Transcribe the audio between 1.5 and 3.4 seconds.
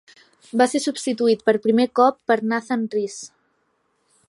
primer cop per Nathan Rees.